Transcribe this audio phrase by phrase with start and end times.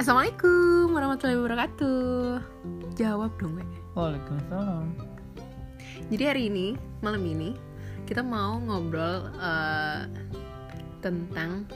[0.00, 2.40] Assalamualaikum warahmatullahi wabarakatuh.
[2.96, 3.68] Jawab dong, Wek.
[3.92, 4.96] Waalaikumsalam.
[6.08, 6.72] Jadi hari ini,
[7.04, 7.52] malam ini,
[8.08, 10.08] kita mau ngobrol eh,
[11.04, 11.68] tentang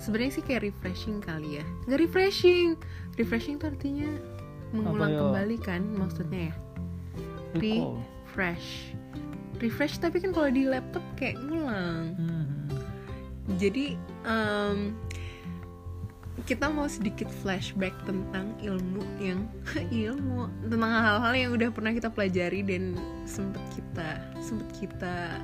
[0.00, 1.64] sebenarnya sih kayak refreshing kali ya.
[1.84, 2.80] Nggak refreshing.
[3.20, 4.08] Refreshing tuh artinya
[4.72, 5.20] mengulang ya?
[5.20, 6.54] kembali kan maksudnya ya.
[7.60, 8.96] Refresh.
[9.60, 12.16] Refresh tapi kan kalau di laptop kayak ngulang.
[12.16, 12.48] Hmm.
[13.60, 13.92] Jadi
[14.24, 14.96] em,
[16.44, 19.48] kita mau sedikit flashback tentang ilmu yang
[20.04, 22.92] ilmu tentang hal-hal yang udah pernah kita pelajari dan
[23.24, 25.40] sempet kita sempet kita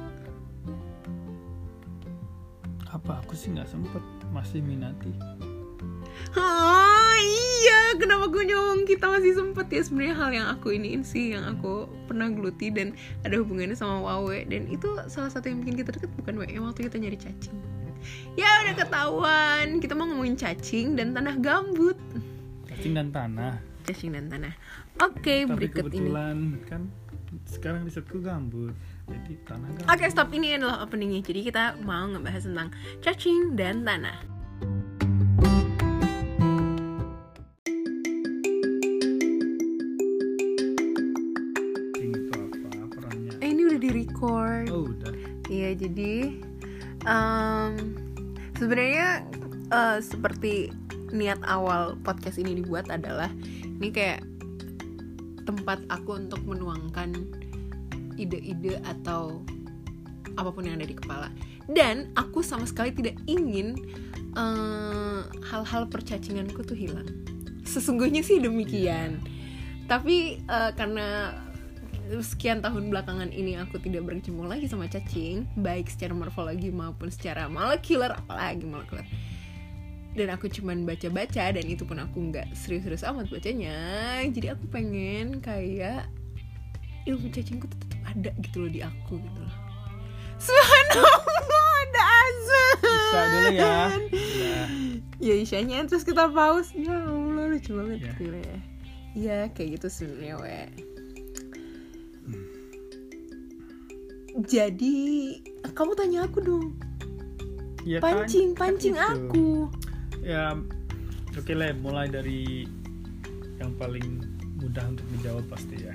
[2.93, 3.25] Apa?
[3.25, 4.05] Aku sih nggak sempet.
[4.31, 5.11] Masih minati.
[6.37, 7.97] oh iya.
[7.97, 9.67] Kenapa gue ngomong kita masih sempet?
[9.73, 12.93] Ya sebenarnya hal yang aku iniin sih yang aku pernah geluti dan
[13.25, 14.45] ada hubungannya sama Wawe.
[14.45, 16.53] Dan itu salah satu yang bikin kita deket bukan Wawe.
[16.53, 17.72] Yang waktu kita nyari cacing
[18.35, 21.97] ya udah ketahuan kita mau ngomongin cacing dan tanah gambut
[22.69, 23.61] Cacing dan tanah.
[23.85, 24.55] cacing dan tanah
[24.99, 26.13] oke Tapi berikut ini
[26.67, 26.89] kan
[27.49, 28.77] sekarang risetku gambut.
[29.09, 29.89] Jadi tanah gambut.
[29.89, 32.69] Oke stop ini adalah openingnya Jadi kita mau ngebahas tentang
[33.01, 34.21] cacing dan tanah
[42.93, 43.33] perannya?
[43.41, 45.13] Eh ini udah di record Oh udah.
[45.49, 46.13] Iya jadi
[47.05, 47.73] em,
[48.63, 49.27] Sebenarnya
[49.75, 50.71] eh, seperti
[51.11, 53.27] niat awal podcast ini dibuat adalah
[53.83, 54.23] Ini kayak
[55.43, 57.11] tempat aku untuk menuangkan
[58.15, 59.43] ide-ide atau
[60.39, 61.35] apa pun yang ada di kepala.
[61.67, 63.75] Dan aku sama sekali tidak ingin
[64.39, 65.21] eh,
[65.51, 67.11] hal-hal percacinganku tuh hilang.
[67.67, 69.19] Sesungguhnya sih demikian.
[69.91, 71.35] Tapi eh, karena
[72.21, 77.49] sekian tahun belakangan ini aku tidak berkecimpung lagi sama cacing baik secara morfologi maupun secara
[77.49, 79.09] molekuler apalagi molekuler.
[80.13, 83.73] Dan aku cuman baca-baca dan itu pun aku nggak serius-serius amat bacanya.
[84.29, 86.05] Jadi aku pengen kayak
[87.09, 89.57] ilmu cacingku tetap ada gitu loh di aku gitu loh.
[90.37, 91.23] Subhanallah
[91.87, 93.63] ada azan Bisa dulu ya.
[93.63, 93.89] Udah.
[95.17, 96.77] ya isyanya terus kita pause.
[96.77, 98.13] Ya Allah lucu banget Ya.
[98.13, 98.57] gitu ya.
[99.13, 100.92] Iya kayak gitu sebenarnya we
[104.39, 104.97] jadi
[105.71, 106.67] kamu tanya aku dong
[107.83, 109.03] Ya, pancing kan- kan pancing itu.
[109.03, 109.49] aku
[110.23, 110.55] Ya
[111.33, 112.63] oke lah mulai dari
[113.59, 114.23] yang paling
[114.57, 115.95] mudah untuk dijawab pasti ya.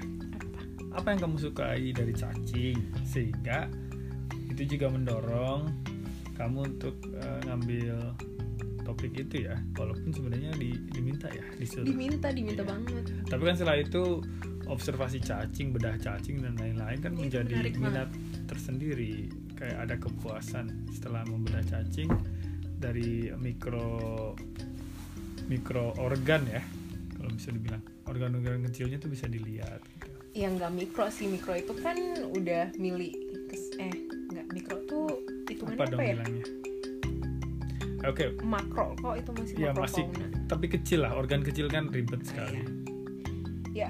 [0.92, 3.72] Apa yang kamu sukai dari cacing sehingga
[4.50, 5.72] itu juga mendorong
[6.34, 7.96] kamu untuk eh, ngambil
[8.84, 11.84] topik itu ya walaupun sebenarnya di- diminta ya disuruh.
[11.84, 12.70] diminta diminta Iya.
[12.70, 14.04] banget Tapi kan setelah itu
[14.66, 18.10] observasi cacing, bedah cacing dan lain-lain kan Itu menjadi menarik minat
[18.48, 19.28] tersendiri.
[19.54, 22.08] Kayak ada kepuasan setelah membedah cacing
[22.78, 24.34] dari mikro
[25.46, 26.64] mikro organ ya.
[27.14, 29.82] Kalau bisa dibilang organ-organ kecilnya tuh bisa dilihat.
[29.84, 30.08] gitu.
[30.38, 31.98] yang nggak mikro sih mikro itu kan
[32.30, 33.10] udah mili
[33.50, 33.90] kes- eh
[34.30, 35.06] nggak mikro tuh
[35.50, 36.46] hitungannya Apa apa, ya bilangnya?
[38.06, 40.04] Oke, makro kok itu masih ya makro masih
[40.46, 41.18] tapi kecil lah.
[41.18, 42.62] Organ kecil kan ribet sekali.
[43.74, 43.90] ya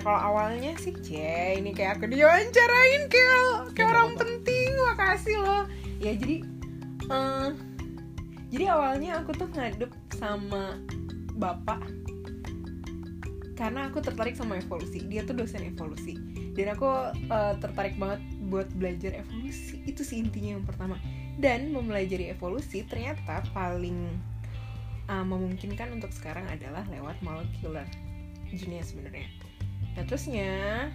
[0.00, 1.20] kalau awalnya sih c
[1.60, 4.22] ini kayak aku diwawancarain kayak kayak orang apa-apa.
[4.24, 5.64] penting makasih loh.
[6.00, 6.36] Ya jadi
[7.12, 7.48] eh,
[8.48, 10.80] jadi awalnya aku tuh ngadep sama
[11.36, 11.84] bapak.
[13.60, 15.04] Karena aku tertarik sama evolusi.
[15.04, 16.16] Dia tuh dosen evolusi.
[16.56, 19.84] Dan aku eh, tertarik banget buat belajar evolusi.
[19.84, 20.96] Itu sih intinya yang pertama.
[21.36, 24.16] Dan mempelajari evolusi ternyata paling
[25.12, 27.84] eh, memungkinkan untuk sekarang adalah lewat molekular
[28.48, 29.43] jenis sebenarnya
[29.94, 30.88] nah terusnya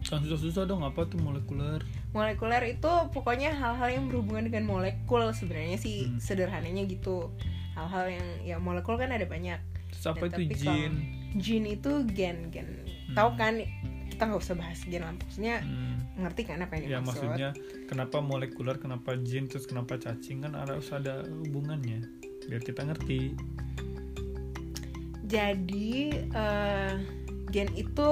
[0.00, 1.84] Kan susah-susah dong apa tuh molekuler?
[2.10, 6.16] molekuler itu pokoknya hal-hal yang berhubungan dengan molekul sebenarnya sih Hmm.
[6.16, 7.28] sederhananya gitu
[7.72, 10.92] hal-hal yang ya molekul kan ada banyak Terus apa Ya, itu jin?
[11.36, 12.68] gene itu gen gen
[13.06, 13.14] Hmm.
[13.14, 13.60] tahu kan
[14.08, 16.00] kita nggak usah bahas gen lah maksudnya Hmm.
[16.16, 17.48] ngerti kan apa yang Ya dimaksud maksudnya
[17.86, 22.04] kenapa molekuler, kenapa jin, terus kenapa cacing kan harus ada hubungannya
[22.42, 23.36] biar kita ngerti.
[25.22, 25.90] jadi
[26.26, 26.92] eh,
[27.50, 28.08] gen itu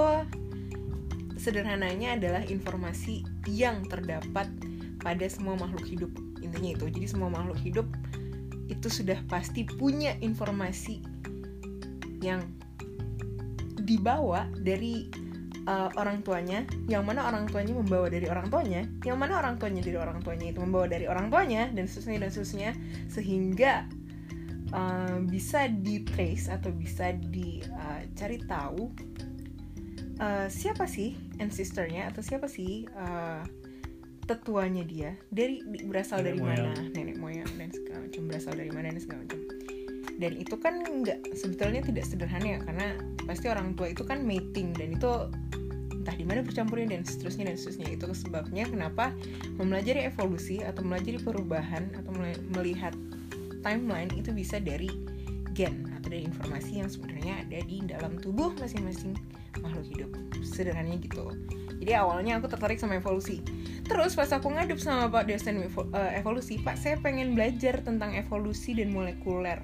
[1.39, 4.51] sederhananya adalah informasi yang terdapat
[5.01, 6.13] pada semua makhluk hidup.
[6.43, 6.85] Intinya itu.
[6.91, 7.87] Jadi semua makhluk hidup
[8.69, 11.01] itu sudah pasti punya informasi
[12.21, 12.45] yang
[13.89, 15.09] dibawa dari
[15.65, 19.81] uh, orang tuanya yang mana orang tuanya membawa dari orang tuanya yang mana orang tuanya
[19.81, 22.71] dari orang tuanya itu membawa dari orang tuanya dan seterusnya dan seterusnya
[23.09, 23.73] sehingga
[24.77, 28.93] uh, bisa di trace atau bisa dicari tahu
[30.19, 33.43] uh, siapa sih ancestornya atau siapa sih uh,
[34.29, 35.11] tetuanya dia?
[35.33, 36.67] Dari berasal Nenek dari moyang.
[36.75, 36.83] mana?
[36.93, 38.23] Nenek moyang dan segala macam.
[38.29, 39.41] Berasal dari mana dan segala macam.
[40.19, 42.87] Dan itu kan nggak sebetulnya tidak sederhana ya karena
[43.23, 45.11] pasti orang tua itu kan mating dan itu
[45.95, 47.87] entah di mana bercampurnya dan seterusnya dan seterusnya.
[47.95, 49.15] Itu sebabnya kenapa
[49.57, 52.13] mempelajari evolusi atau mempelajari perubahan atau
[52.53, 52.93] melihat
[53.63, 54.91] timeline itu bisa dari
[55.55, 59.19] gen atau dari informasi yang sebenarnya ada di dalam tubuh masing-masing
[59.63, 60.11] makhluk hidup
[60.43, 61.31] sederhananya gitu.
[61.79, 63.39] Jadi awalnya aku tertarik sama evolusi.
[63.87, 68.75] Terus pas aku ngadep sama pak dosen eh, evolusi pak saya pengen belajar tentang evolusi
[68.75, 69.63] dan molekuler.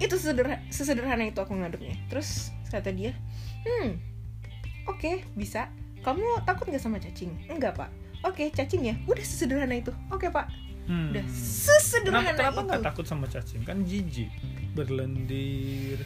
[0.00, 1.94] Itu sesederhana, sesederhana itu aku ngadepnya.
[2.08, 3.12] Terus kata dia
[3.68, 4.00] hmm
[4.88, 5.68] oke okay, bisa.
[6.00, 7.34] Kamu takut nggak sama cacing?
[7.52, 7.90] Enggak pak.
[8.24, 8.94] Oke okay, cacing ya?
[9.04, 9.92] Udah sesederhana itu.
[10.08, 10.48] Oke okay, pak.
[10.88, 11.12] Hmm.
[11.12, 13.60] udah sesederhana kenapa, kenapa nggak takut sama cacing?
[13.60, 14.32] Kan jijik
[14.72, 16.00] berlendir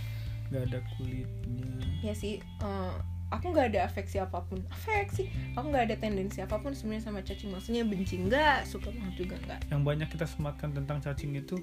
[0.53, 1.73] nggak ada kulitnya.
[2.05, 3.01] Ya sih uh,
[3.33, 4.61] aku nggak ada afeksi apa pun.
[4.69, 5.33] Afeksi.
[5.57, 7.49] Aku nggak ada tendensi apa pun sebenarnya sama cacing.
[7.49, 9.61] Maksudnya benci nggak suka banget juga nggak.
[9.73, 11.57] Yang banyak kita sematkan tentang cacing itu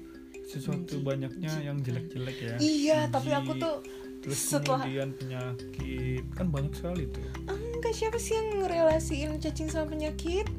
[0.50, 1.66] sesuatu benci, banyaknya benci.
[1.70, 2.54] yang jelek-jelek ya.
[2.58, 3.74] Iya benci, tapi aku tuh
[4.20, 6.24] terus setelah kemudian penyakit.
[6.34, 7.24] Kan banyak sekali tuh.
[7.46, 10.50] Enggak siapa sih yang ngerelasiin cacing sama penyakit?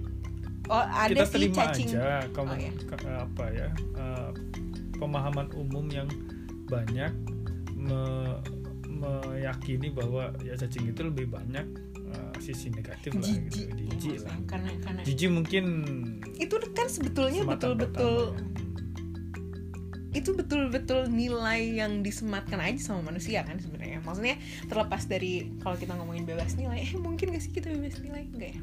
[0.71, 1.89] Oh ada kita sih cacing.
[1.91, 2.71] aja kamu oh, ya.
[3.27, 3.69] apa ya
[3.99, 4.31] uh,
[4.95, 6.07] pemahaman umum yang
[6.71, 7.11] banyak
[7.81, 8.01] me,
[8.85, 11.65] meyakini bahwa ya cacing itu lebih banyak
[12.13, 13.65] uh, sisi negatif lah gitu
[13.97, 15.65] jijik ya, lah karena, karena jijik mungkin
[16.37, 18.45] itu kan sebetulnya betul-betul ya.
[20.11, 24.03] itu betul-betul nilai yang disematkan aja sama manusia kan sebenarnya.
[24.03, 24.35] Maksudnya
[24.67, 28.27] terlepas dari kalau kita ngomongin bebas nilai eh mungkin gak sih kita bebas nilai?
[28.27, 28.61] Enggak ya?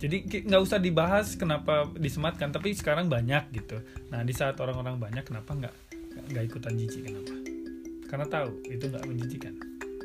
[0.00, 0.16] Jadi
[0.48, 3.82] nggak usah dibahas kenapa disematkan tapi sekarang banyak gitu.
[4.14, 5.74] Nah di saat orang-orang banyak kenapa nggak
[6.30, 7.49] nggak ikutan jijik kenapa
[8.10, 9.54] karena tahu itu nggak menjijikan.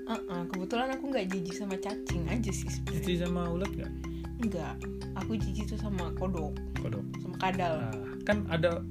[0.05, 3.01] Uh -uh, kebetulan aku nggak jijik sama cacing aja sih sebenernya.
[3.01, 3.93] jijik sama ulat nggak?
[4.45, 4.73] Nggak
[5.17, 6.53] aku jijik tuh sama kodok.
[6.77, 7.01] Kodok.
[7.25, 7.73] Sama kadal.
[7.81, 8.85] Nah, kan ada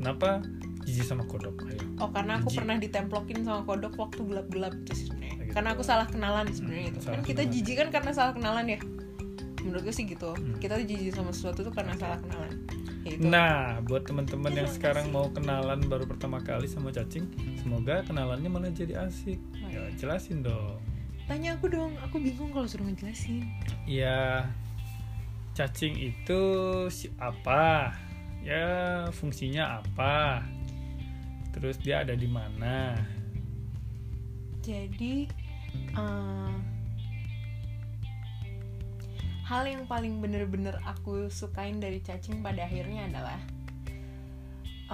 [0.00, 0.40] kenapa
[0.88, 1.52] jijik sama kodok?
[1.68, 1.84] Ayo.
[2.00, 2.58] Oh karena aku jijik.
[2.64, 5.28] pernah ditemplokin sama kodok waktu gelap-gelap itu sebenarnya.
[5.44, 5.52] Gitu.
[5.58, 7.00] karena aku salah kenalan sebenarnya hmm, itu.
[7.10, 8.80] kan kita jijik kan karena salah kenalan ya?
[9.60, 10.32] Menurut gue sih gitu.
[10.32, 10.56] Hmm.
[10.56, 12.56] kita jijik sama sesuatu tuh karena salah kenalan
[13.20, 13.28] Yaitu.
[13.28, 17.28] Nah, buat teman-teman yang sekarang mau kenalan baru pertama kali sama cacing,
[17.60, 19.36] semoga kenalannya malah jadi asik.
[19.68, 20.80] Ya, jelasin dong.
[21.28, 23.44] Tanya aku dong, aku bingung kalau suruh ngejelasin.
[23.84, 24.48] Ya,
[25.52, 26.40] cacing itu
[26.88, 27.92] si apa?
[28.40, 30.40] Ya, fungsinya apa?
[31.52, 32.96] Terus dia ada di mana?
[34.64, 35.28] Jadi,
[35.92, 36.56] uh,
[39.50, 43.38] hal yang paling bener-bener aku sukain dari cacing pada akhirnya adalah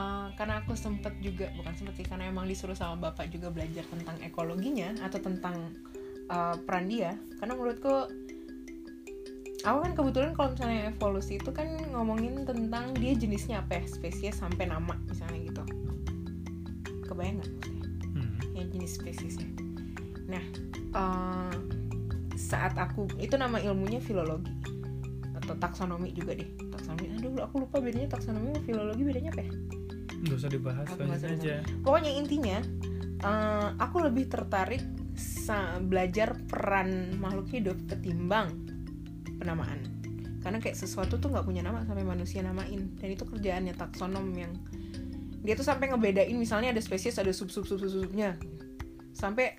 [0.01, 3.85] uh, karena aku sempet juga bukan sempet sih karena emang disuruh sama bapak juga belajar
[3.93, 5.77] tentang ekologinya atau tentang
[6.33, 7.21] uh, peran dia.
[7.37, 8.09] Karena menurutku
[9.61, 14.41] aku kan kebetulan kalau misalnya evolusi itu kan ngomongin tentang dia jenisnya apa ya spesies
[14.41, 15.63] sampai nama misalnya gitu.
[17.05, 17.53] Kebayang nggak
[18.09, 18.37] hmm.
[18.57, 19.53] ya jenis spesiesnya.
[20.33, 20.45] Nah
[20.97, 21.53] uh,
[22.37, 24.53] saat aku itu nama ilmunya filologi
[25.35, 26.49] atau taksonomi juga deh.
[26.73, 29.53] Taksonomi aduh aku lupa bedanya taksonomi sama filologi bedanya apa ya?
[30.17, 31.57] Nggak usah dibahas aku aja.
[31.85, 32.59] pokoknya intinya
[33.25, 34.85] uh, aku lebih tertarik
[35.87, 38.51] belajar peran makhluk hidup ketimbang
[39.39, 39.79] penamaan.
[40.43, 42.91] Karena kayak sesuatu tuh nggak punya nama sampai manusia namain.
[42.99, 44.51] Dan itu kerjaannya taksonom yang
[45.47, 48.35] dia tuh sampai ngebedain misalnya ada spesies ada sub sub sub sub subnya
[49.15, 49.55] sampai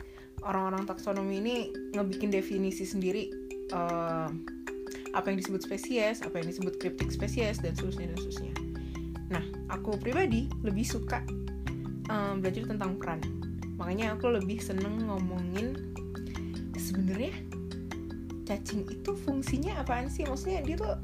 [0.46, 1.56] orang-orang taksonomi ini
[1.98, 3.30] ngebikin definisi sendiri
[3.74, 4.30] uh,
[5.16, 8.54] apa yang disebut spesies, apa yang disebut kriptik spesies dan seterusnya dan seterusnya.
[9.34, 11.26] Nah, aku pribadi lebih suka
[12.12, 13.20] um, belajar tentang peran.
[13.82, 15.74] Makanya aku lebih seneng ngomongin
[16.78, 17.34] sebenarnya
[18.46, 20.24] cacing itu fungsinya apaan sih?
[20.24, 20.96] Maksudnya dia tuh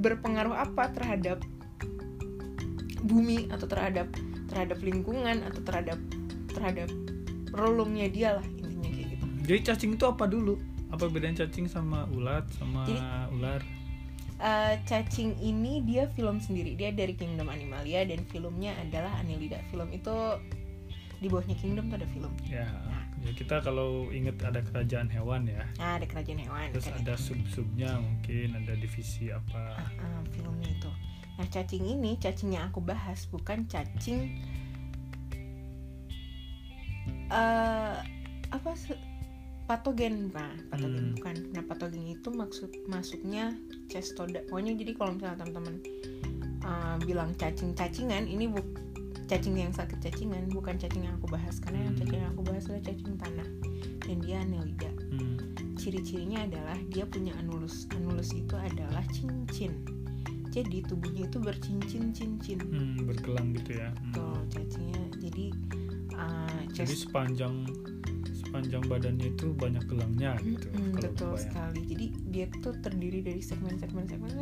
[0.00, 1.42] berpengaruh apa terhadap
[3.06, 4.10] bumi atau terhadap
[4.50, 5.98] terhadap lingkungan atau terhadap
[6.50, 6.88] terhadap
[7.56, 9.24] relungnya dia lah intinya kayak gitu.
[9.48, 10.54] Jadi cacing itu apa dulu?
[10.92, 13.00] Apa bedanya cacing sama ulat sama jadi,
[13.34, 13.60] ular?
[14.40, 16.76] uh, cacing ini dia film sendiri.
[16.76, 19.60] Dia dari Kingdom Animalia dan filmnya adalah Annelida.
[19.72, 20.14] Film itu
[21.16, 22.32] di bawahnya Kingdom tuh ada film.
[22.44, 23.04] Ya nah.
[23.24, 25.64] ya kita kalau inget ada kerajaan hewan ya.
[25.80, 29.80] Nah, ada kerajaan hewan terus ada sub-subnya mungkin ada divisi apa.
[29.80, 30.90] Uh, uh, filmnya itu.
[31.36, 34.40] Nah cacing ini cacing yang aku bahas bukan cacing
[37.30, 37.98] uh,
[38.54, 38.70] apa
[39.66, 41.14] patogen bukan patogen hmm.
[41.18, 41.36] bukan.
[41.52, 43.54] Nah patogen itu maksud masuknya
[43.90, 44.46] cestoda.
[44.46, 45.76] Pokoknya jadi kalau misalnya teman-teman
[46.62, 48.62] uh, bilang cacing-cacingan ini bu
[49.26, 51.58] cacing yang sakit cacingan bukan cacing yang aku bahas.
[51.58, 53.48] Karena yang cacing yang aku bahas adalah cacing tanah
[54.06, 55.36] dan dia anelida hmm.
[55.74, 57.90] ciri-cirinya adalah dia punya anulus.
[57.90, 59.74] Anulus itu adalah cincin.
[60.54, 62.58] Jadi tubuhnya itu bercincin-cincin.
[62.64, 63.92] Hmm, bergelang gitu ya.
[63.92, 64.14] Hmm.
[64.14, 64.95] tuh cacingnya
[66.76, 67.54] Jadi sepanjang
[68.36, 70.68] sepanjang badannya itu banyak gelangnya gitu.
[70.72, 71.44] Kalau betul kebayang.
[71.44, 71.80] sekali.
[71.88, 74.32] Jadi dia tuh terdiri dari segmen-segmen-segmen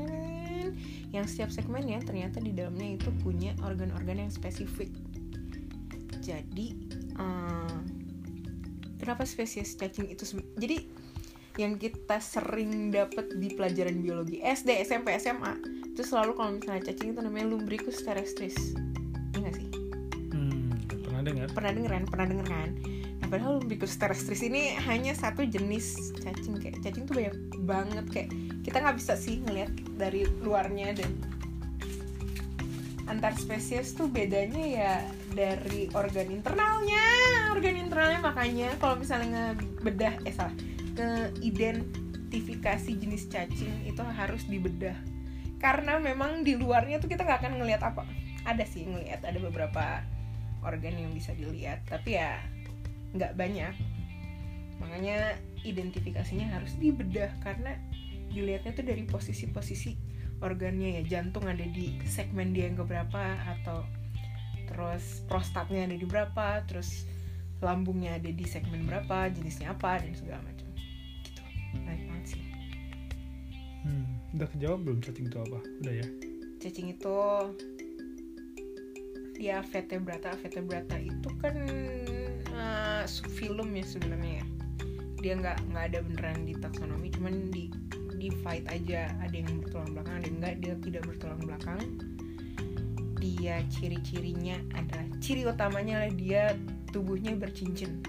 [1.11, 4.91] yang setiap segmennya ternyata di dalamnya itu punya organ-organ yang spesifik.
[6.23, 6.67] Jadi
[7.19, 7.79] eh,
[9.03, 10.25] kenapa spesies cacing itu
[10.59, 10.79] jadi
[11.55, 15.55] yang kita sering dapat di pelajaran biologi SD, SMP, SMA
[15.95, 18.75] itu selalu kalau misalnya cacing itu namanya Lumbricus terrestris.
[21.25, 21.49] Dengar?
[21.50, 22.71] pernah denger kan pernah denger kan
[23.25, 26.61] nah padahal Lumbricus terrestris ini hanya satu jenis cacing.
[26.61, 28.04] Kayak cacing tuh banyak banget.
[28.12, 28.28] Kayak
[28.61, 31.09] kita nggak bisa sih ngelihat dari luarnya dan
[33.09, 35.04] antar spesies tuh bedanya ya
[35.37, 37.04] dari organ internalnya
[37.52, 38.21] organ internalnya.
[38.21, 40.52] Makanya kalau misalnya ngebedah eh salah
[40.95, 44.97] ngeidentifikasi jenis cacing itu harus dibedah.
[45.61, 48.04] Karena memang di luarnya tuh kita nggak akan ngelihat apa.
[48.45, 50.04] Ada sih ngelihat ada beberapa
[50.64, 51.85] organ yang bisa dilihat.
[51.87, 52.40] Tapi ya
[53.14, 53.75] nggak banyak.
[54.83, 57.78] Makanya identifikasinya harus dibedah karena
[58.35, 59.94] dilihatnya tuh dari posisi-posisi
[60.42, 61.21] organnya ya.
[61.21, 63.87] Jantung ada di segmen dia yang keberapa atau
[64.64, 67.06] terus prostatnya ada di berapa terus
[67.62, 70.68] lambungnya ada di segmen berapa jenisnya apa dan segala macam.
[71.23, 71.42] Gitu.
[71.78, 72.42] Menarik banget sih.
[73.85, 74.06] Hmm,
[74.37, 75.59] udah kejawab belum cacing itu apa?
[75.85, 76.06] Udah ya.
[76.64, 77.16] cacing itu
[79.35, 81.57] dia vertebrata vertebrata itu kan
[82.55, 84.41] uh, subfilum ya sebenarnya.
[84.41, 84.47] Ya
[85.25, 87.73] dia nggak nggak ada beneran di taksonomi cuman di
[88.21, 89.09] di fight aja.
[89.25, 91.81] Ada yang bertulang belakang ada yang enggak dia tidak bertulang belakang.
[93.25, 96.43] Dia ciri-cirinya adalah ciri utamanya adalah dia
[96.93, 98.05] tubuhnya bercincin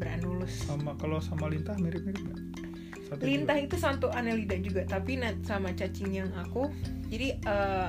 [0.00, 0.64] beranulus.
[0.64, 2.40] Sama kalau sama lintah mirip-mirip nggak?
[3.04, 3.66] Satu lintah juga.
[3.68, 6.72] itu satu anelida juga tapi sama cacing yang aku.
[7.12, 7.88] Jadi eh,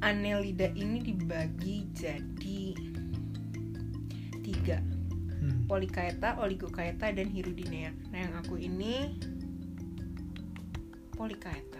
[0.00, 2.62] anelida ini dibagi jadi
[4.42, 4.78] tiga
[5.38, 5.70] Hmm.
[5.70, 7.94] polikaeta, oligokaeta, dan hirudinea.
[8.10, 9.14] Nah yang aku ini
[11.14, 11.78] polikaeta.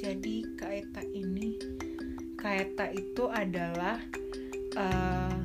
[0.00, 1.56] Jadi kaeta ini,
[2.36, 4.00] kaeta itu adalah
[4.76, 5.40] eh,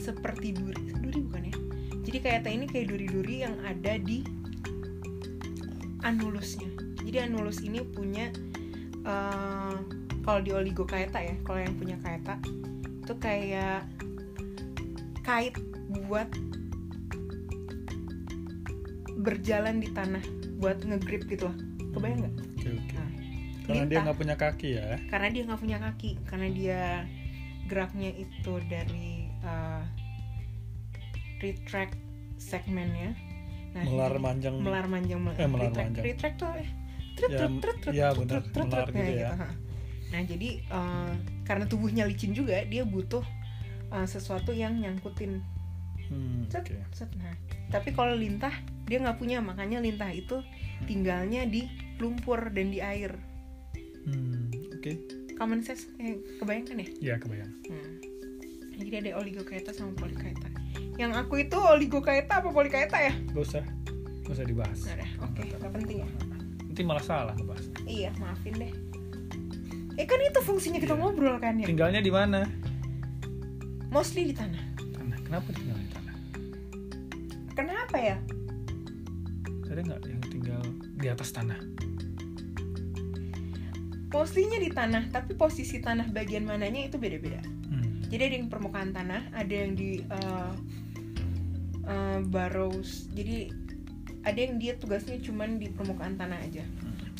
[0.00, 1.56] seperti duri, duri bukan ya?
[2.02, 4.20] Jadi kaeta ini kayak duri-duri yang ada di
[6.04, 6.71] anulusnya.
[7.12, 8.32] Jadi anulus ini punya
[9.04, 9.74] eh,
[10.24, 12.40] kalau di oligokaeta ya, kalau yang punya kaeta
[13.04, 13.84] itu kayak
[15.20, 15.52] kait
[16.08, 16.24] buat
[19.18, 20.24] berjalan di tanah
[20.56, 21.56] buat ngegrip gitu loh
[21.92, 22.34] kebayang nggak.
[22.96, 23.10] Nah,
[23.68, 24.96] Karena dia nggak punya kaki ya.
[25.06, 26.80] karena dia nggak punya kaki karena dia
[27.68, 29.84] geraknya itu dari uh,
[31.38, 31.94] retract
[32.40, 33.12] segmennya
[33.72, 34.56] nah, Melar manjang.
[34.58, 36.04] melar manjang Eh, melar retract, manjang.
[36.04, 36.68] retract tuh eh,
[37.14, 39.30] trut, Ya, trut, trut, trut, iya, trut, gitu nah, ya.
[39.36, 39.48] ha.
[40.12, 43.24] nah jadi eh, karena tubuhnya licin juga dia butuh
[43.90, 45.40] eh, sesuatu yang nyangkutin
[46.12, 47.08] Hmm, Set, set.
[47.16, 47.32] Nah,
[47.72, 48.52] tapi kalau lintah
[48.84, 50.44] dia nggak punya makanya lintah itu
[50.84, 51.64] tinggalnya di
[51.96, 53.16] lumpur dan di air
[54.04, 54.92] Hmm, oke.
[55.40, 57.48] common sense eh, kebayangkan ya Ya kebayang.
[57.64, 57.96] Hmm.
[58.76, 60.52] Jadi ada oligokaeta sama polikaeta.
[61.00, 63.14] Yang aku itu oligokaeta apa polikaeta ya?
[63.32, 63.64] Gak usah,
[64.26, 64.80] gak usah dibahas.
[65.22, 66.08] Oke, nggak penting ya.
[66.72, 67.68] Nanti malah salah ngebahas.
[67.84, 68.72] Iya, maafin deh.
[70.00, 71.04] Eh kan itu fungsinya kita Iya.
[71.04, 71.68] ngobrol kan ya.
[71.68, 72.48] Tinggalnya di mana?
[73.92, 74.64] Mostly di tanah.
[74.96, 75.20] Tanah.
[75.20, 76.14] Kenapa tinggal di tanah?
[77.52, 78.16] Kenapa ya?
[79.68, 80.62] Ada nggak yang tinggal
[80.96, 81.60] di atas tanah?
[84.16, 87.44] Mostly-nya di tanah, tapi posisi tanah bagian mananya itu beda-beda.
[87.68, 88.00] Hmm.
[88.08, 90.56] Jadi ada yang permukaan tanah, ada yang di uh,
[91.84, 93.12] uh, burrows.
[93.12, 93.52] Jadi
[94.22, 96.62] ada yang dia tugasnya cuman di permukaan tanah aja.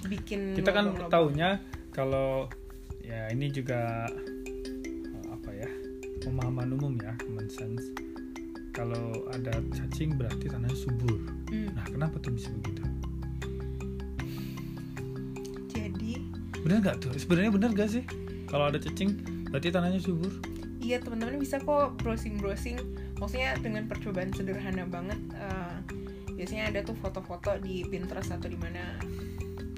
[0.06, 1.58] Bikin Kita kan taunya
[1.90, 2.46] kalau
[3.02, 5.68] ya ini juga eh, apa ya
[6.22, 7.82] pemahaman umum ya common sense.
[8.72, 11.20] Kalau ada cacing berarti tanahnya subur.
[11.52, 11.76] Hmm.
[11.76, 12.82] Nah kenapa tuh bisa begitu?
[15.76, 16.12] Jadi
[16.62, 17.12] Bener nggak tuh?
[17.18, 18.04] Sebenarnya bener gak sih?
[18.48, 19.18] Kalau ada cacing
[19.50, 20.32] berarti tanahnya subur?
[20.80, 22.80] Iya teman-teman bisa kok browsing-browsing
[23.22, 25.61] Maksudnya dengan percobaan sederhana banget eh,
[26.42, 28.98] Biasanya ada tuh foto-foto di Pinterest atau di mana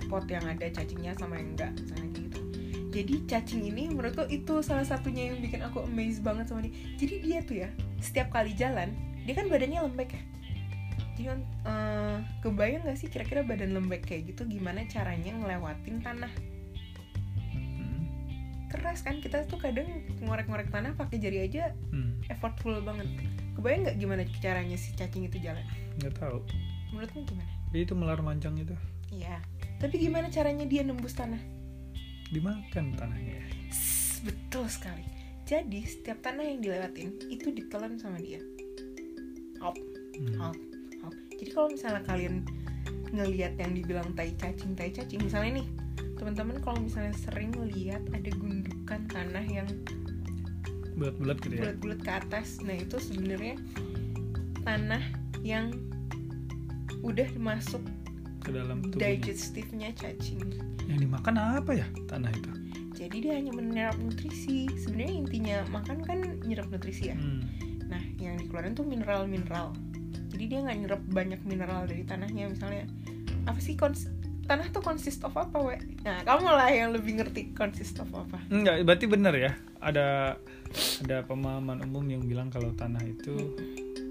[0.08, 2.40] Pot yang ada cacingnya sama yang enggak Misalnya gitu.
[2.88, 6.72] Jadi cacing ini menurutku itu salah satunya yang bikin aku amazed banget sama dia.
[6.96, 7.68] Jadi dia tuh ya
[8.00, 8.96] setiap kali jalan
[9.28, 10.22] Dia kan badannya lembek ya.
[11.14, 16.32] Jadi eh, kebayang gak sih kira-kira badan lembek kayak gitu Gimana caranya ngelewatin tanah?
[17.52, 18.02] Hmm.
[18.72, 19.86] keras kan kita tuh kadang
[20.24, 22.18] ngorek-ngorek tanah pakai jari aja Hmm.
[22.32, 23.06] effortful banget
[23.54, 25.62] kebayang nggak gimana caranya si cacing itu jalan
[25.98, 26.38] Nggak tahu.
[26.90, 28.74] menurutmu gimana Jadi itu melar manjang itu.
[29.10, 29.42] Iya.
[29.78, 31.38] Tapi gimana caranya dia nembus tanah?
[32.30, 33.46] dimakan tanahnya ya.
[33.70, 35.06] Sss, betul sekali.
[35.44, 38.40] Jadi setiap tanah yang dilewatin itu ditelan sama dia.
[39.60, 39.76] Hop,
[40.14, 40.34] Hmm.
[40.40, 40.56] hop,
[41.02, 41.14] hop.
[41.36, 42.42] Jadi kalau misalnya kalian
[43.10, 45.66] ngelihat yang dibilang tai cacing, tai cacing, misalnya nih,
[46.16, 49.68] teman-teman kalau misalnya sering lihat ada gundukan tanah yang
[50.94, 53.58] bulat-bulat gitu ya bulat-bulat ke atas, nah itu sebenarnya
[54.64, 55.02] tanah
[55.44, 55.74] yang
[57.04, 57.84] udah masuk
[58.40, 60.40] ke dalam tubuhnya digestifnya cacing.
[60.84, 62.50] yang dimakan apa ya tanah itu
[62.94, 64.70] Jadi dia hanya menyerap nutrisi.
[64.78, 67.18] Sebenarnya intinya makan kan nyerap nutrisi ya.
[67.18, 67.42] Hmm.
[67.90, 69.74] Nah, yang dikeluarin tuh mineral-mineral.
[70.30, 72.54] Jadi dia nggak nyerap banyak mineral dari tanahnya.
[72.54, 72.86] Misalnya
[73.50, 74.06] apa sih kons
[74.46, 75.74] tanah tuh consist of apa, we?
[76.06, 78.38] Nah, kamu lah yang lebih ngerti consist of apa.
[78.52, 79.52] Enggak, berarti benar ya.
[79.84, 80.40] Ada
[81.04, 83.52] ada pemahaman umum yang bilang kalau tanah itu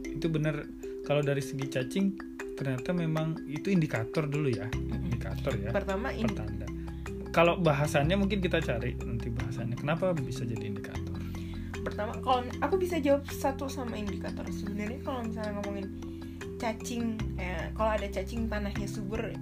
[0.06, 0.63] itu benar
[1.03, 2.15] kalau dari segi cacing
[2.53, 6.70] ternyata memang itu indikator dulu ya, indikator ya, Pertama ini pertanda.
[7.34, 9.74] Kalau bahasannya mungkin kita cari nanti bahasannya.
[9.74, 11.13] Kenapa bisa jadi indikator?
[11.84, 14.48] pertama kalau aku bisa jawab satu sama indikator.
[14.50, 15.88] Sebenarnya kalau misalnya ngomongin
[16.58, 19.36] cacing, eh, kalau ada cacing tanahnya subur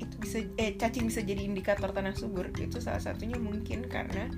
[0.00, 4.32] itu bisa eh cacing bisa jadi indikator tanah subur itu salah satunya mungkin karena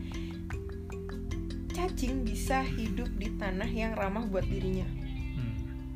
[1.78, 4.82] cacing bisa hidup di tanah yang ramah buat dirinya
[5.38, 5.54] Hmm.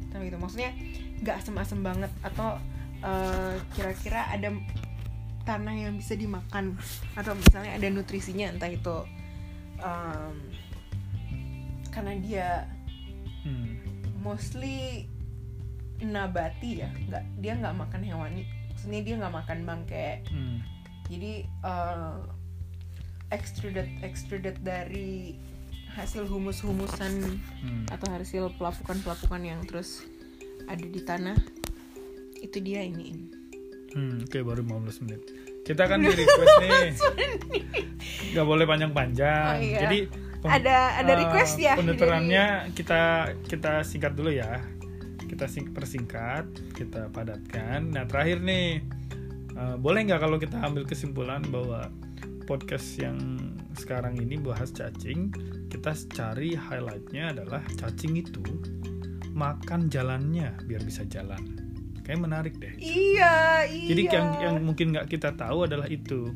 [0.08, 0.70] tahu gitu maksudnya
[1.18, 2.62] nggak asem-asem banget atau
[3.02, 4.54] eh, kira-kira ada
[5.42, 6.78] tanah yang bisa dimakan
[7.12, 8.96] atau misalnya ada nutrisinya entah itu
[9.76, 10.34] em,
[11.90, 12.48] karena dia
[13.42, 13.82] Hmm.
[14.22, 15.10] mostly
[15.98, 20.62] nabati ya nggak dia nggak makan hewani maksudnya dia nggak makan bangke Hmm.
[21.10, 22.18] jadi eh,
[23.30, 25.34] extruded extruded dari
[25.92, 27.84] hasil humus-humusan Hmm.
[27.88, 30.02] atau hasil pelapukan-pelapukan yang terus
[30.64, 31.36] ada di tanah
[32.38, 33.28] itu dia ini
[33.92, 35.20] Hmm, oke baru 15 menit.
[35.62, 36.96] Kita kan di request nih.
[38.32, 39.52] Gak boleh panjang-panjang.
[39.52, 39.80] Oh, iya.
[39.84, 39.98] Jadi
[40.42, 43.00] ada ada eh, request ya Penuturannya kita
[43.44, 44.64] kita singkat dulu ya.
[45.28, 47.92] Kita sing persingkat, kita padatkan.
[47.92, 48.80] Nah terakhir nih,
[49.52, 51.92] eh, boleh nggak kalau kita ambil kesimpulan bahwa
[52.48, 53.20] podcast yang
[53.76, 55.28] sekarang ini bahas cacing,
[55.72, 58.44] kita cari highlightnya adalah cacing itu
[59.32, 61.40] makan jalannya biar bisa jalan.
[62.04, 62.76] Kayak menarik deh.
[62.76, 66.28] iya iya Jadi yang yang mungkin nggak kita tahu adalah itu.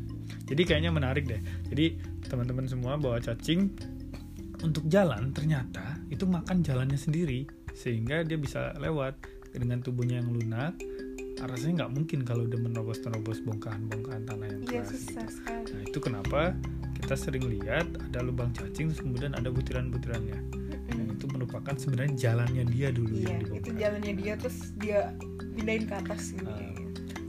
[0.49, 1.42] Jadi kayaknya menarik deh.
[1.68, 3.68] Jadi teman-teman semua bawa cacing
[4.64, 7.44] untuk jalan ternyata itu makan jalannya sendiri
[7.77, 9.20] sehingga dia bisa lewat
[9.53, 10.72] dengan tubuhnya yang lunak.
[11.37, 14.88] Rasanya nggak mungkin kalau udah menerobos-nerobos bongkahan-bongkahan tanah yang iya keras.
[14.96, 15.37] susah gitu.
[15.37, 16.40] sekali Nah itu kenapa
[17.06, 20.42] kita sering lihat ada lubang cacing terus kemudian ada butiran-butirannya.
[20.90, 23.74] Dan itu merupakan sebenarnya jalannya dia dulu iya yang itu dibongkar.
[23.78, 24.98] jalannya dia terus dia
[25.54, 26.74] pindahin ke atas gitu Ah.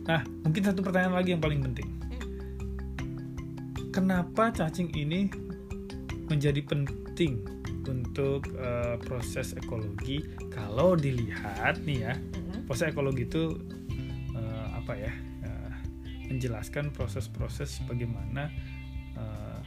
[0.08, 1.88] Nah, mungkin satu pertanyaan lagi yang paling penting.
[3.94, 5.30] Kenapa cacing ini
[6.26, 7.46] menjadi penting
[7.86, 10.26] untuk eh, proses ekologi?
[10.50, 12.66] Kalau dilihat nih ya, Mm-mm.
[12.66, 13.62] proses ekologi itu
[14.34, 15.14] eh, apa ya?
[15.46, 15.72] eh,
[16.34, 18.50] menjelaskan proses-proses bagaimana
[19.18, 19.60] eh,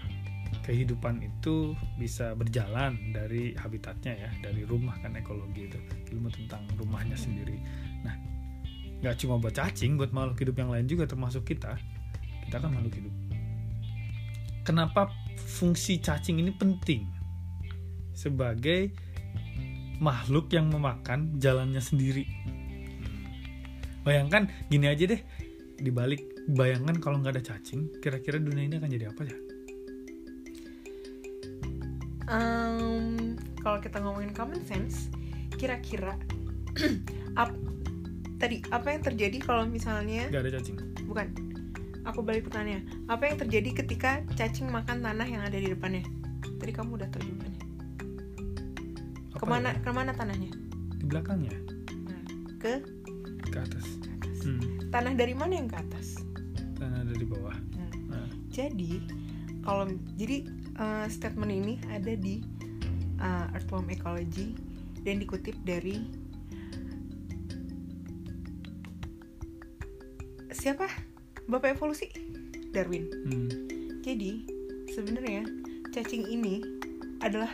[0.62, 5.78] kehidupan itu bisa berjalan dari habitatnya ya, dari rumah kan ekologi itu,
[6.14, 7.58] ilmu tentang rumahnya sendiri.
[8.06, 8.14] Nah,
[9.02, 11.74] nggak cuma buat cacing, buat makhluk hidup yang lain juga termasuk kita.
[12.46, 13.14] Kita kan makhluk hidup.
[14.62, 15.10] Kenapa
[15.58, 17.08] fungsi cacing ini penting?
[18.14, 18.94] Sebagai
[19.98, 22.24] makhluk yang memakan jalannya sendiri.
[24.00, 25.20] Bayangkan gini aja deh,
[25.76, 29.36] dibalik bayangkan kalau nggak ada cacing, kira-kira dunia ini akan jadi apa ya?
[32.26, 35.10] Em, kalau kita ngomongin common sense,
[35.54, 36.14] kira-kira
[37.40, 37.58] ap-
[38.38, 40.76] tadi apa yang terjadi kalau misalnya Nggak ada cacing.
[41.04, 41.26] bukan?
[42.06, 42.86] Aku balik pertanyaan.
[43.06, 46.06] Apa yang terjadi ketika cacing makan tanah yang ada di depannya?
[46.56, 47.62] Tadi kamu udah tahu jawabannya.
[49.36, 49.80] Ke mana ya?
[49.80, 50.50] ke mana tanahnya?
[50.96, 51.52] Di belakangnya,
[52.08, 52.22] Nah,
[52.60, 52.72] ke
[53.46, 53.84] ke atas.
[54.00, 54.38] atas.
[54.44, 56.20] Hmm, Tanah dari mana yang ke atas?
[58.60, 59.00] Jadi
[59.64, 59.88] kalau
[60.20, 60.44] jadi
[60.76, 62.44] eh, statement ini ada di
[63.16, 64.52] eh, Earthworm Ecology
[65.00, 66.04] dan dikutip dari
[70.52, 70.84] siapa?
[71.48, 72.12] Bapak evolusi
[72.70, 73.08] Darwin.
[73.08, 73.48] hmm,
[74.04, 74.44] Jadi
[74.92, 75.42] sebenarnya
[75.90, 76.60] cacing ini
[77.24, 77.48] adalah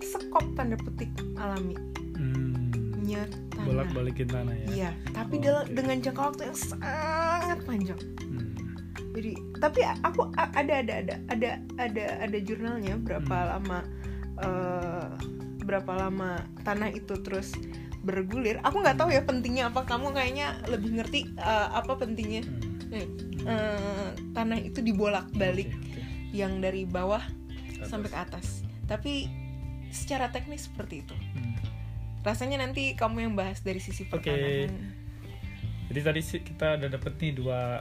[0.00, 1.74] sekop tanda petik alami
[2.16, 3.02] hmm,
[3.52, 3.66] tanah.
[3.66, 4.66] bolak-balikin tanah ya.
[4.70, 5.74] Iya, tapi Oh, oke.
[5.74, 8.00] dengan jangka waktu yang sangat panjang.
[9.12, 13.48] Jadi tapi aku ada ada ada ada ada ada jurnalnya berapa Hmm.
[13.52, 13.78] lama
[14.40, 15.06] eh,
[15.62, 16.30] berapa lama
[16.62, 17.52] tanah itu terus
[18.02, 22.42] bergulir aku nggak tahu ya pentingnya apa kamu kayaknya lebih ngerti uh, apa pentingnya
[22.90, 23.08] Hmm.
[23.46, 26.02] uh, tanah itu dibolak-balik Oke, oke.
[26.34, 27.22] yang dari bawah
[27.72, 28.66] Ke sampai ke atas.
[28.66, 29.30] atas tapi
[29.88, 31.54] secara teknis seperti itu Hmm.
[32.20, 34.18] rasanya nanti kamu yang bahas dari sisi Oke.
[34.26, 34.72] pertanahan
[35.86, 37.78] Jadi tadi kita udah dapet nih dua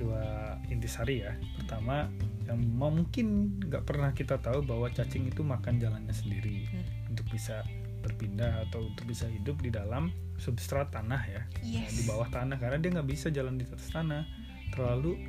[0.00, 0.24] dua
[0.66, 1.32] intisari ya.
[1.54, 2.08] Pertama
[2.44, 3.26] yang mungkin
[3.60, 6.82] nggak pernah kita tahu bahwa cacing itu makan jalannya sendiri Hmm.
[7.08, 7.62] untuk bisa
[8.00, 12.80] berpindah atau untuk bisa hidup di dalam substrat tanah ya yes di bawah tanah karena
[12.80, 14.24] dia nggak bisa jalan di atas tanah
[14.70, 15.20] terlalu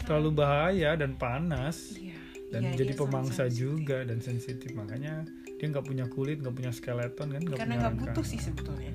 [0.00, 2.18] terlalu bahaya dan panas Iya.
[2.50, 3.58] dan Iya, jadi pemangsa sensitif.
[3.62, 5.22] juga dan sensitif makanya
[5.54, 8.92] dia nggak punya kulit nggak punya skeleton kan nggak karena punya nggak butuh sih sebetulnya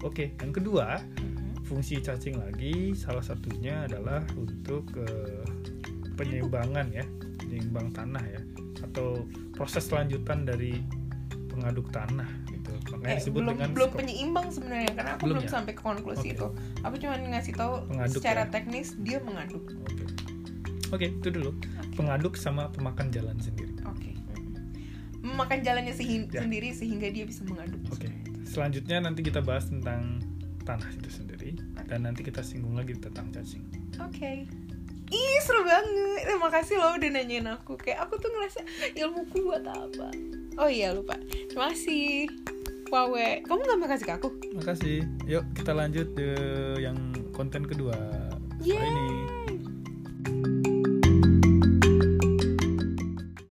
[0.00, 1.33] oke yang kedua Mhm.
[1.74, 5.42] Fungsi cacing lagi salah satunya adalah untuk eh,
[6.14, 7.02] penyeimbangan ya
[7.36, 8.38] penyeimbang tanah ya
[8.86, 10.78] atau proses lanjutan dari
[11.50, 12.70] pengaduk tanah gitu.
[12.94, 15.50] Makanya Eh, disebut belum dengan belum penyeimbang sebenarnya karena aku Belum belum, ya?
[15.50, 16.34] sampai ke konklusi Oke.
[16.38, 16.46] itu.
[16.80, 18.50] Aku cuma ngasih tahu Pengaduk secara ya?
[18.50, 19.64] teknis dia mengaduk.
[19.84, 20.04] Oke.
[20.90, 21.50] Oke itu dulu.
[21.94, 23.74] Pengaduk sama pemakan jalan sendiri.
[23.84, 24.14] Oke.
[25.20, 26.38] Memakan jalannya sehi- Ya.
[26.38, 27.82] sendiri sehingga dia bisa mengaduk.
[27.90, 28.06] Oke.
[28.44, 30.22] Selanjutnya nanti kita bahas tentang
[30.62, 31.33] tanah itu sendiri
[31.88, 33.64] dan nanti kita singgung lagi tentang cacing.
[34.00, 34.48] Oke.
[35.12, 36.24] Ih seru banget.
[36.26, 37.76] Terima kasih loh udah nanyain aku.
[37.76, 38.60] Kayak aku tuh ngerasa
[38.96, 40.08] ilmuku buat apa?
[40.58, 41.14] Oh iya lupa.
[41.50, 42.30] Terima kasih.
[42.88, 43.42] Wawe.
[43.42, 44.28] Kamu gak makasih ke aku?
[44.54, 44.98] makasih.
[45.26, 46.28] Yuk kita lanjut ke
[46.78, 46.96] yang
[47.34, 47.96] konten kedua.
[48.62, 49.33] Kali ini